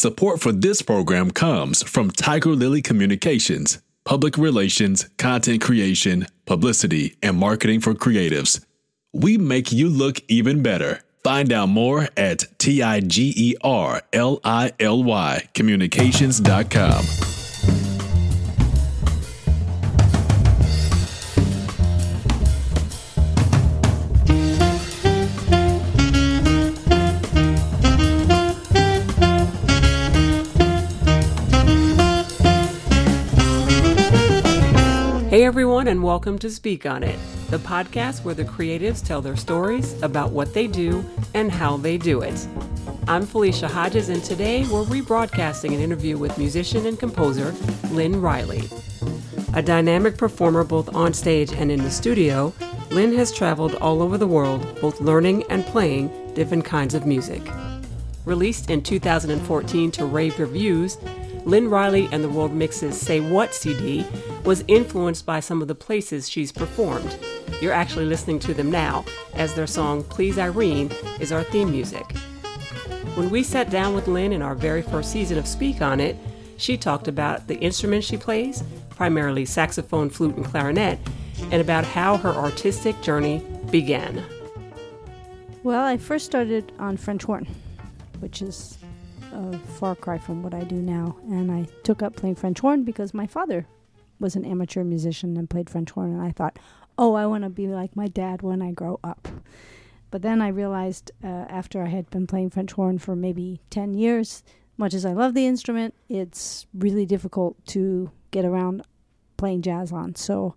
[0.00, 7.36] Support for this program comes from Tiger Lily Communications, public relations, content creation, publicity, and
[7.36, 8.64] marketing for creatives.
[9.12, 11.02] We make you look even better.
[11.22, 17.29] Find out more at T I G E R L I L Y communications.com.
[35.40, 37.18] Hey everyone, and welcome to Speak On It,
[37.48, 41.96] the podcast where the creatives tell their stories about what they do and how they
[41.96, 42.46] do it.
[43.08, 47.54] I'm Felicia Hodges, and today we're rebroadcasting an interview with musician and composer
[47.90, 48.64] Lynn Riley.
[49.54, 52.52] A dynamic performer both on stage and in the studio,
[52.90, 57.40] Lynn has traveled all over the world, both learning and playing different kinds of music.
[58.26, 60.98] Released in 2014 to rave reviews,
[61.44, 64.06] Lynn Riley and the World Mix's Say What CD
[64.44, 67.18] was influenced by some of the places she's performed.
[67.60, 72.12] You're actually listening to them now, as their song Please Irene is our theme music.
[73.14, 76.16] When we sat down with Lynn in our very first season of Speak on It,
[76.58, 80.98] she talked about the instruments she plays, primarily saxophone, flute, and clarinet,
[81.50, 84.22] and about how her artistic journey began.
[85.62, 87.46] Well, I first started on French horn,
[88.20, 88.78] which is
[89.32, 91.16] a far cry from what I do now.
[91.24, 93.66] And I took up playing French horn because my father
[94.18, 96.12] was an amateur musician and played French horn.
[96.12, 96.58] And I thought,
[96.98, 99.28] oh, I want to be like my dad when I grow up.
[100.10, 103.94] But then I realized uh, after I had been playing French horn for maybe 10
[103.94, 104.42] years,
[104.76, 108.82] much as I love the instrument, it's really difficult to get around
[109.36, 110.14] playing jazz on.
[110.16, 110.54] So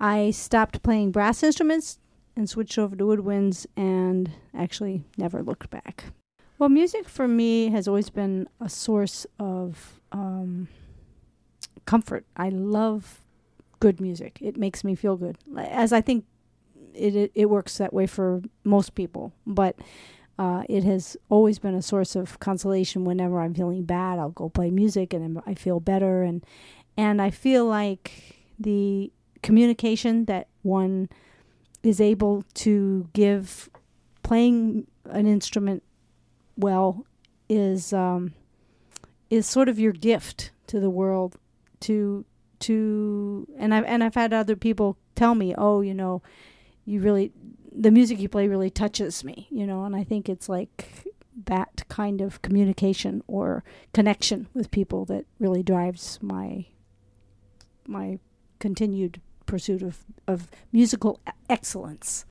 [0.00, 1.98] I stopped playing brass instruments
[2.36, 6.04] and switched over to woodwinds and actually never looked back.
[6.58, 10.68] Well, music for me has always been a source of um,
[11.84, 12.24] comfort.
[12.36, 13.20] I love
[13.78, 14.38] good music.
[14.40, 16.24] It makes me feel good, as I think
[16.94, 19.32] it it, it works that way for most people.
[19.46, 19.78] But
[20.38, 23.04] uh, it has always been a source of consolation.
[23.04, 26.22] Whenever I'm feeling bad, I'll go play music, and I feel better.
[26.22, 26.42] and
[26.96, 29.12] And I feel like the
[29.42, 31.10] communication that one
[31.82, 33.68] is able to give
[34.22, 35.82] playing an instrument
[36.56, 37.06] well
[37.48, 38.34] is um,
[39.30, 41.36] is sort of your gift to the world
[41.80, 42.24] to
[42.60, 46.22] to and I've and I've had other people tell me, oh, you know,
[46.84, 47.32] you really
[47.72, 51.04] the music you play really touches me, you know, and I think it's like
[51.44, 53.62] that kind of communication or
[53.92, 56.66] connection with people that really drives my
[57.86, 58.18] my
[58.58, 62.24] continued pursuit of, of musical excellence.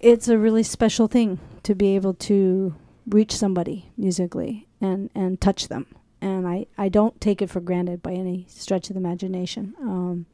[0.00, 2.74] It's a really special thing to be able to
[3.06, 5.86] reach somebody musically and and touch them
[6.22, 9.74] and I, I don't take it for granted by any stretch of the imagination.
[9.80, 10.26] Um,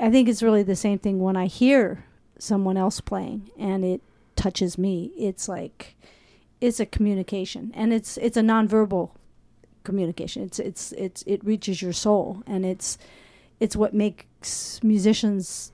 [0.00, 2.04] I think it's really the same thing when I hear
[2.38, 4.00] someone else playing and it
[4.36, 5.12] touches me.
[5.18, 5.96] It's like
[6.60, 9.10] it's a communication, and it's it's a nonverbal
[9.82, 10.44] communication.
[10.44, 12.96] It's it's it's it reaches your soul, and it's
[13.58, 15.72] it's what makes musicians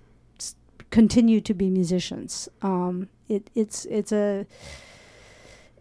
[0.91, 2.49] continue to be musicians.
[2.63, 4.47] Um, it it's it's a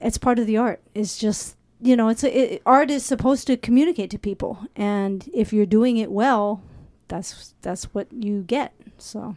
[0.05, 0.81] it's part of the art.
[0.93, 5.29] It's just you know, it's a, it, art is supposed to communicate to people, and
[5.33, 6.63] if you're doing it well,
[7.07, 8.73] that's that's what you get.
[8.97, 9.35] So,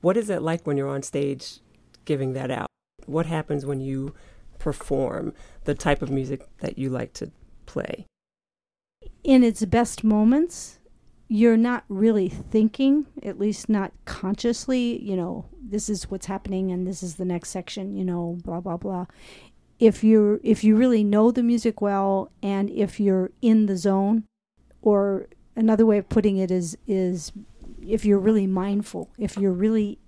[0.00, 1.60] what is it like when you're on stage
[2.04, 2.68] giving that out?
[3.06, 4.14] What happens when you
[4.58, 5.32] perform
[5.64, 7.30] the type of music that you like to
[7.66, 8.06] play?
[9.24, 10.78] In its best moments,
[11.28, 16.86] you're not really thinking, at least not consciously, you know, this is what's happening and
[16.86, 19.06] this is the next section, you know, blah blah blah
[19.80, 24.24] if you if you really know the music well and if you're in the zone
[24.82, 25.26] or
[25.56, 27.32] another way of putting it is is
[27.84, 29.98] if you're really mindful if you're really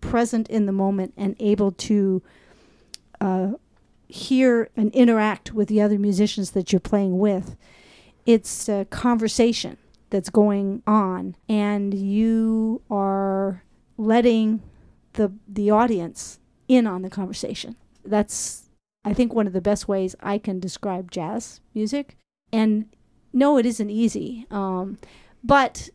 [0.00, 2.22] present in the moment and able to
[3.20, 3.52] uh,
[4.08, 7.56] hear and interact with the other musicians that you're playing with
[8.26, 9.76] it's a conversation
[10.10, 13.64] that's going on and you are
[13.96, 14.62] letting
[15.14, 17.76] the the audience in on the conversation.
[18.04, 18.68] That's
[19.04, 22.16] I think one of the best ways I can describe jazz music.
[22.52, 22.86] And
[23.32, 24.46] no, it isn't easy.
[24.50, 24.98] Um,
[25.42, 25.90] but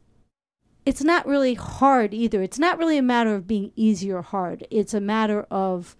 [0.85, 2.41] it's not really hard either.
[2.41, 4.65] It's not really a matter of being easy or hard.
[4.71, 5.95] It's a matter of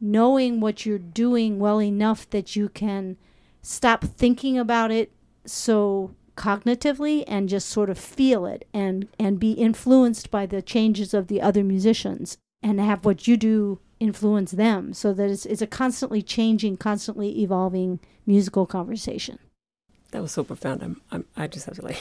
[0.00, 3.16] knowing what you're doing well enough that you can
[3.62, 5.12] stop thinking about it
[5.44, 11.12] so cognitively and just sort of feel it and and be influenced by the changes
[11.12, 15.62] of the other musicians and have what you do influence them so that it's, it's
[15.62, 19.38] a constantly changing constantly evolving musical conversation
[20.12, 20.82] That was so profound.
[20.82, 22.00] I'm, I'm I just have to like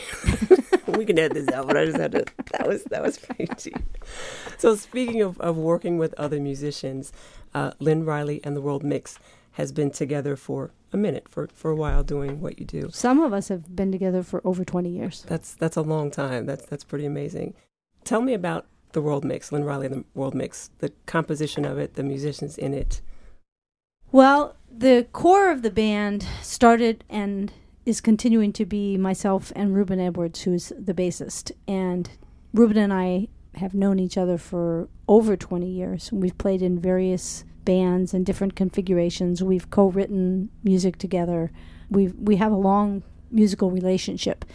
[0.98, 3.48] we can edit this out, but I just had to that was that was pretty
[3.58, 3.84] deep.
[4.58, 7.12] So speaking of, of working with other musicians,
[7.54, 9.20] uh, Lynn Riley and the World Mix
[9.54, 12.90] has been together for a minute, for, for a while doing what you do.
[12.94, 15.26] Some of us have been together for over twenty years.
[15.28, 16.46] That's that's a long time.
[16.46, 17.54] That's that's pretty amazing.
[18.04, 21.78] Tell me about the World Mix, Lynn Riley and the World Mix, the composition of
[21.78, 23.02] it, the musicians in it.
[24.12, 27.52] Well, the core of the band started and
[27.86, 31.52] is continuing to be myself and Ruben Edwards, who's the bassist.
[31.68, 32.10] And
[32.54, 36.12] Ruben and I have known each other for over 20 years.
[36.12, 39.44] We've played in various bands and different configurations.
[39.44, 41.52] We've co-written music together.
[41.90, 44.46] We we have a long musical relationship.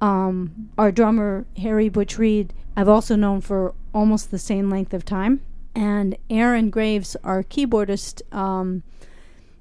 [0.00, 5.04] Um, our drummer Harry Butch Reed, I've also known for almost the same length of
[5.04, 5.40] time,
[5.74, 8.82] and Aaron Graves, our keyboardist, um,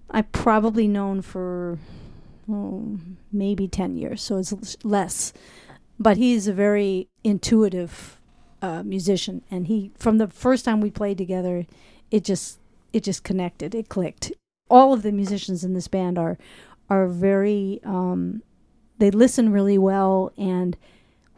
[0.09, 1.79] I've probably known for
[2.49, 2.99] oh,
[3.31, 5.33] maybe ten years, so it's less.
[5.99, 8.19] But he's a very intuitive
[8.61, 11.65] uh, musician, and he from the first time we played together,
[12.11, 12.59] it just
[12.93, 14.31] it just connected, it clicked.
[14.69, 16.37] All of the musicians in this band are
[16.89, 18.41] are very um,
[18.97, 20.77] they listen really well and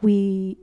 [0.02, 0.58] we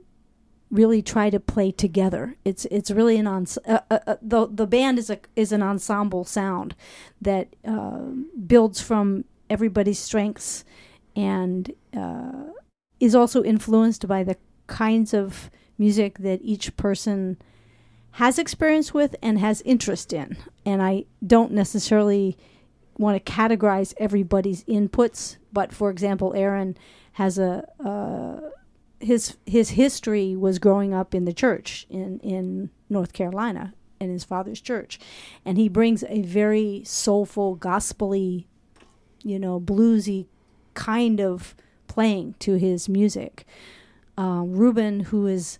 [0.70, 2.36] really try to play together.
[2.44, 5.62] It's it's really an ens- uh, uh, uh, the the band is a is an
[5.62, 6.74] ensemble sound
[7.20, 8.06] that uh,
[8.46, 10.64] builds from everybody's strengths
[11.14, 12.44] and uh,
[12.98, 17.36] is also influenced by the kinds of music that each person
[18.12, 20.36] has experience with and has interest in.
[20.64, 22.38] And I don't necessarily
[22.96, 26.76] want to categorize everybody's inputs, but for example, Aaron
[27.12, 27.64] has a
[29.04, 34.24] his his history was growing up in the church in in North Carolina in his
[34.24, 34.98] father's church,
[35.44, 38.46] and he brings a very soulful, gospely,
[39.22, 40.26] you know, bluesy
[40.74, 41.54] kind of
[41.86, 43.46] playing to his music.
[44.18, 45.58] Uh, Ruben, who is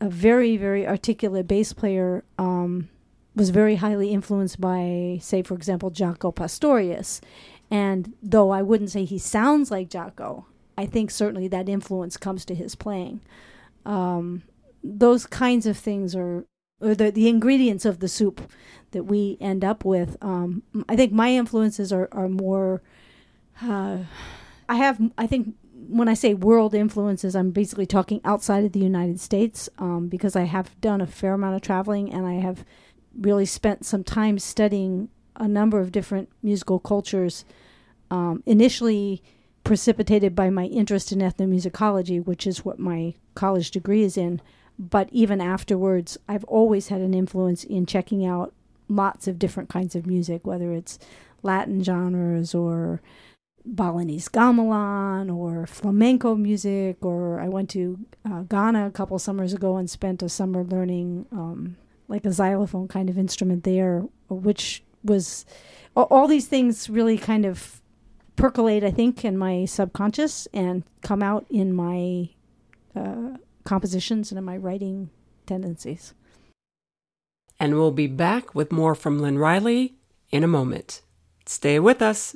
[0.00, 2.88] a very very articulate bass player, um,
[3.34, 7.20] was very highly influenced by, say, for example, Jaco Pastorius.
[7.70, 10.44] And though I wouldn't say he sounds like Jaco,
[10.80, 13.20] I think certainly that influence comes to his playing.
[13.84, 14.44] Um,
[14.82, 16.46] those kinds of things are,
[16.80, 18.40] are the, the ingredients of the soup
[18.92, 20.16] that we end up with.
[20.22, 22.80] Um, I think my influences are, are more.
[23.62, 23.98] Uh,
[24.70, 25.54] I have, I think,
[25.86, 30.34] when I say world influences, I'm basically talking outside of the United States um, because
[30.34, 32.64] I have done a fair amount of traveling and I have
[33.14, 37.44] really spent some time studying a number of different musical cultures.
[38.10, 39.22] Um, initially,
[39.70, 44.40] precipitated by my interest in ethnomusicology, which is what my college degree is in.
[44.76, 48.52] But even afterwards, I've always had an influence in checking out
[48.88, 50.98] lots of different kinds of music, whether it's
[51.44, 53.00] Latin genres or
[53.64, 59.76] Balinese gamelan or flamenco music, or I went to uh, Ghana a couple summers ago
[59.76, 61.76] and spent a summer learning um,
[62.08, 65.46] like a xylophone kind of instrument there, which was
[65.94, 67.79] all these things really kind of
[68.40, 72.30] percolate, I think, in my subconscious and come out in my
[72.96, 75.10] uh, compositions and in my writing
[75.46, 76.14] tendencies.
[77.58, 79.94] And we'll be back with more from Lynn Riley
[80.30, 81.02] in a moment.
[81.44, 82.34] Stay with us.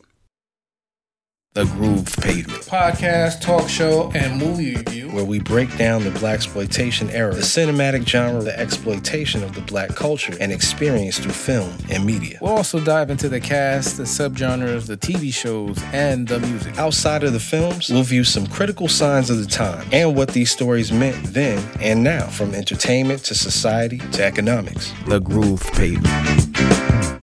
[1.55, 2.63] The Groove Pavement.
[2.63, 5.09] Podcast, talk show, and movie review.
[5.11, 9.91] Where we break down the blaxploitation era, the cinematic genre, the exploitation of the black
[9.91, 12.39] culture and experience through film and media.
[12.41, 16.77] We'll also dive into the cast, the subgenres, the TV shows, and the music.
[16.77, 20.51] Outside of the films, we'll view some critical signs of the time and what these
[20.51, 24.93] stories meant then and now, from entertainment to society to economics.
[25.07, 27.23] The Groove Pavement.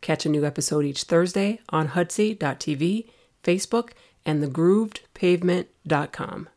[0.00, 3.08] Catch a new episode each Thursday on Hudsy.tv
[3.42, 3.90] Facebook,
[4.24, 6.48] and thegroovedpavement.com.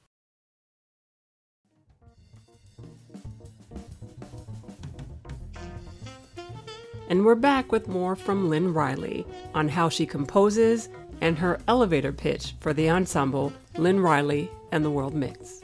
[7.08, 10.90] And we're back with more from Lynn Riley on how she composes
[11.22, 15.62] and her elevator pitch for the ensemble Lynn Riley and the World Mix.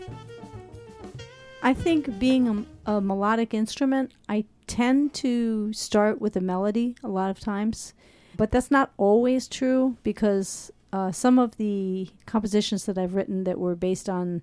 [1.64, 7.08] I think being a, a, melodic instrument, I tend to start with a melody a
[7.08, 7.94] lot of times,
[8.38, 13.60] but that's not always true because uh, some of the compositions that I've written that
[13.60, 14.42] were based on,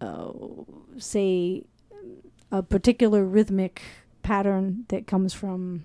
[0.00, 0.32] uh,
[0.98, 1.64] say,
[2.50, 3.82] a particular rhythmic
[4.22, 5.84] pattern that comes from,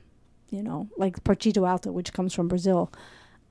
[0.50, 2.92] you know, like Partido Alto, which comes from Brazil,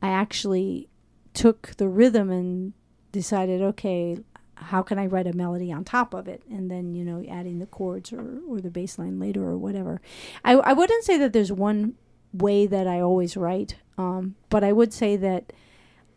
[0.02, 0.88] I actually
[1.34, 2.72] took the rhythm and
[3.12, 4.18] decided, okay,
[4.54, 6.42] how can I write a melody on top of it?
[6.50, 10.00] And then, you know, adding the chords or, or the bass line later or whatever.
[10.44, 11.94] I, I wouldn't say that there's one
[12.32, 15.52] way that I always write, um, but I would say that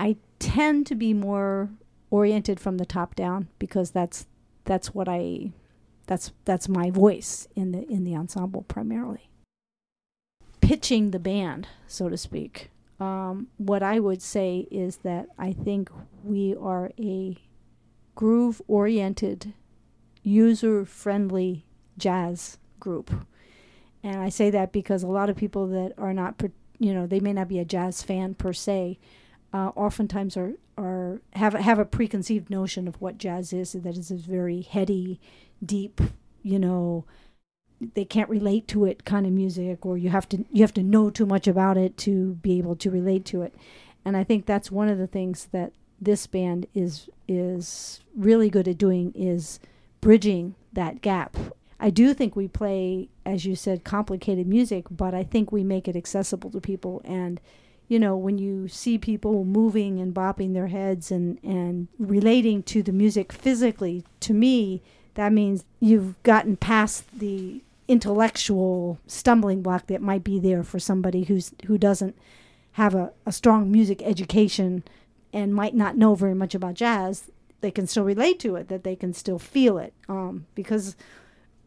[0.02, 1.70] I tend to be more
[2.10, 4.26] oriented from the top down because that's
[4.66, 5.52] that's what I
[6.08, 9.30] that's that's my voice in the in the ensemble primarily.
[10.60, 12.72] Pitching the band, so to speak.
[13.00, 15.92] Um, what I would say is that I think
[16.24, 17.38] we are a
[18.16, 19.54] groove oriented,
[20.24, 21.68] user friendly
[22.00, 23.12] jazz group.
[24.02, 26.42] And I say that because a lot of people that are not,
[26.80, 28.98] you know, they may not be a jazz fan per se,
[29.54, 33.74] uh, oftentimes are, are have have a preconceived notion of what jazz is.
[33.74, 35.20] That is a very heady,
[35.64, 36.00] deep,
[36.42, 37.06] you know,
[37.96, 40.84] they can't relate to it kind of music, or you have to you have to
[40.84, 43.54] know too much about it to be able to relate to it.
[44.06, 48.68] And I think that's one of the things that this band is is really good
[48.68, 49.60] at doing is
[50.00, 51.38] bridging that gap.
[51.80, 55.88] I do think we play, as you said, complicated music, but I think we make
[55.88, 57.42] it accessible to people and
[57.92, 62.82] you know, when you see people moving and bopping their heads and, and relating to
[62.82, 64.82] the music physically, to me,
[65.16, 71.24] that means you've gotten past the intellectual stumbling block that might be there for somebody
[71.26, 72.18] who's who doesn't
[72.74, 74.86] have a, a strong music education
[75.34, 77.30] and might not know very much about jazz.
[77.60, 79.94] They can still relate to it, that they can still feel it.
[80.08, 80.96] Um, because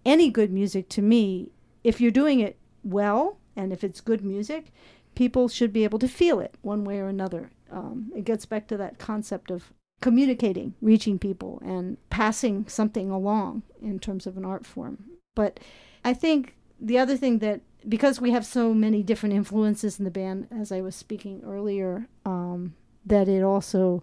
[0.06, 1.50] any good music to me,
[1.84, 4.72] if you're doing it well and if it's good music,
[5.14, 7.50] people should be able to feel it one way or another.
[7.70, 13.62] Um, it gets back to that concept of communicating, reaching people, and passing something along
[13.80, 15.04] in terms of an art form.
[15.34, 15.60] But
[16.04, 20.10] I think the other thing that because we have so many different influences in the
[20.10, 24.02] band, as I was speaking earlier, um, that it also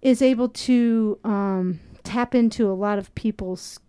[0.00, 3.80] is able to um, tap into a lot of people's,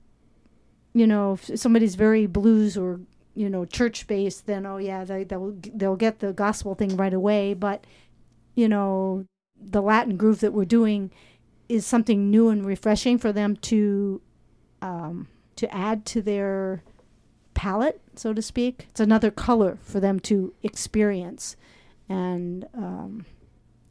[0.93, 2.99] you know, if somebody's very blues or
[3.39, 7.13] you know church based, then oh yeah, they they'll they'll get the gospel thing right
[7.13, 7.53] away.
[7.53, 7.87] But
[8.53, 9.25] you know,
[9.57, 11.09] the Latin groove that we're doing
[11.69, 14.21] is something new and refreshing for them to
[14.81, 16.83] um, to add to their
[17.53, 18.87] palette, so to speak.
[18.89, 21.55] It's another color for them to experience,
[22.09, 23.25] and um,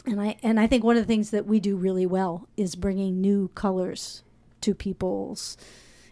[0.05, 2.75] and I and I think one of the things that we do really well is
[2.75, 4.23] bringing new colors
[4.61, 5.57] to people's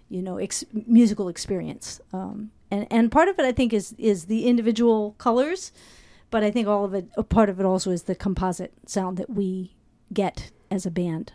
[0.08, 2.00] you know ex- musical experience.
[2.14, 5.72] Um, and and part of it I think is is the individual colors,
[6.30, 9.16] but I think all of it a part of it also is the composite sound
[9.18, 9.76] that we
[10.12, 11.32] get as a band.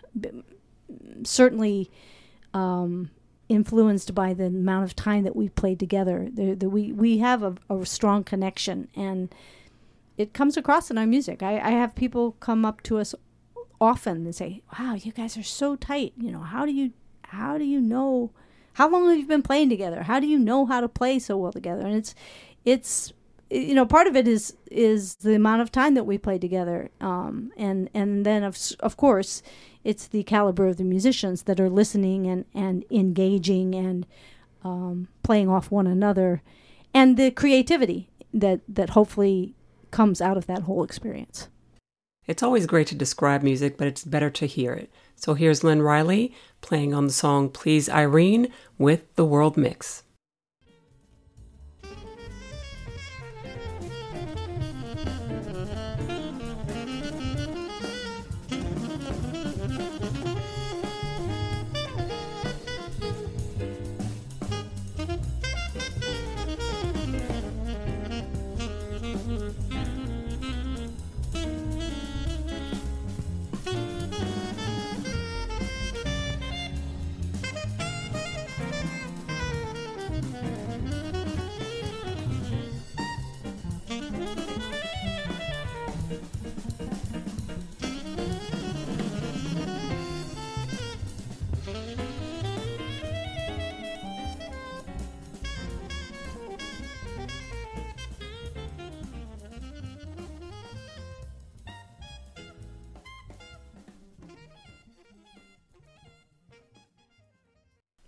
[1.24, 1.90] Certainly.
[2.54, 3.12] Um,
[3.52, 6.30] influenced by the amount of time that we've played together.
[6.32, 9.34] The, the, we we have a, a, strong connection, and
[10.18, 11.44] it comes across in our music.
[11.44, 13.14] I, I have people come up to us
[13.82, 16.14] often and say, "Wow, you guys are so tight.
[16.18, 18.32] You know, how do you how do you know
[18.74, 20.04] how long have you been playing together?
[20.04, 22.16] How do you know how to play so well together?" And it's
[22.66, 23.14] it's
[23.52, 26.90] you know part of it is is the amount of time that we play together
[27.02, 29.44] um, and and then of of course
[29.84, 34.06] it's the caliber of the musicians that are listening and and engaging and
[34.64, 36.42] um, playing off one another
[36.94, 39.54] and the creativity that that hopefully
[39.92, 41.50] comes out of that whole experience
[42.32, 44.90] it's always great to describe music but it's better to hear it.
[45.16, 50.04] So here's lynn riley playing on the song please irene with the world mix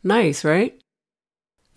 [0.04, 0.80] Nice, right?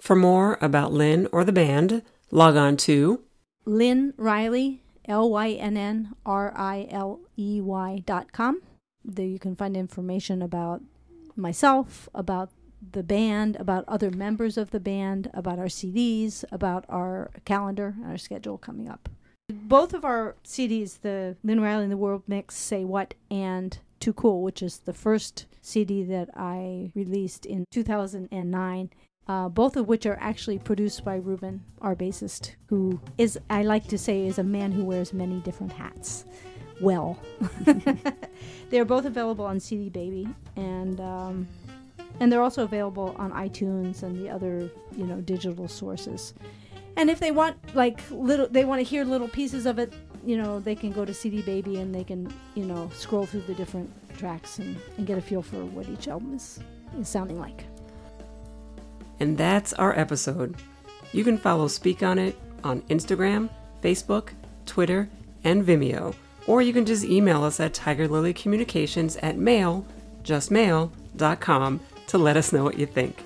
[0.00, 3.22] For more about Lynn or the band, log on to
[3.64, 8.62] Lynn Riley, L Y N N R I L E Y dot com.
[9.04, 10.82] There you can find information about
[11.36, 12.50] myself, about
[12.92, 18.10] the band, about other members of the band, about our CDs, about our calendar, and
[18.10, 19.08] our schedule coming up.
[19.48, 24.12] Both of our CDs, the Lynn Riley and the World Mix, Say What and Too
[24.12, 28.90] Cool, which is the first CD that I released in 2009.
[29.28, 33.88] Uh, both of which are actually produced by Ruben, our bassist, who is, I like
[33.88, 36.24] to say, is a man who wears many different hats.
[36.80, 37.18] well.
[38.70, 41.48] they're both available on CD Baby, and um,
[42.20, 46.34] and they're also available on iTunes and the other you know digital sources.
[46.96, 49.92] And if they want like little, they want to hear little pieces of it.
[50.24, 53.42] You know, they can go to CD Baby and they can you know scroll through
[53.42, 56.60] the different tracks and, and get a feel for what each album is,
[56.98, 57.64] is sounding like.
[59.20, 60.56] And that's our episode.
[61.12, 63.48] You can follow Speak on It on Instagram,
[63.82, 64.30] Facebook,
[64.66, 65.08] Twitter,
[65.44, 66.14] and Vimeo.
[66.46, 69.86] Or you can just email us at tigerlilycommunications at mail,
[70.22, 73.22] justmail.com to let us know what you think.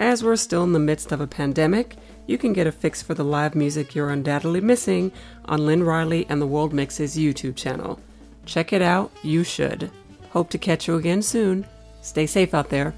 [0.00, 3.14] As we're still in the midst of a pandemic, you can get a fix for
[3.14, 5.10] the live music you're undoubtedly missing
[5.46, 7.98] on Lynn Riley and the World Mixes YouTube channel.
[8.44, 9.90] Check it out, you should.
[10.30, 11.66] Hope to catch you again soon.
[12.02, 12.94] Stay safe out there.